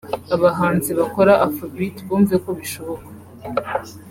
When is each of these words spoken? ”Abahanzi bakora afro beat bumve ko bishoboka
”Abahanzi 0.35 0.89
bakora 0.99 1.33
afro 1.47 1.65
beat 1.75 1.97
bumve 2.07 2.35
ko 2.43 2.49
bishoboka 2.59 3.07